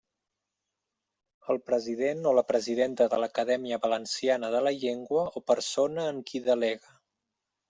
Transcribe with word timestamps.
El 1.53 1.59
president 1.67 2.23
o 2.29 2.33
la 2.37 2.43
presidenta 2.53 3.07
de 3.15 3.19
l'Acadèmia 3.25 3.79
Valenciana 3.85 4.51
de 4.57 4.63
la 4.69 4.73
Llengua 4.85 5.27
o 5.29 5.45
persona 5.53 6.09
en 6.15 6.25
qui 6.31 6.43
delegue. 6.51 6.99